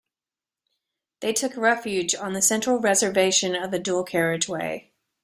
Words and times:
They 1.19 1.31
took 1.31 1.55
refuge 1.55 2.15
on 2.15 2.33
the 2.33 2.41
central 2.41 2.79
reservation 2.79 3.53
of 3.55 3.69
the 3.69 3.77
dual 3.77 4.03
carriageway 4.03 4.91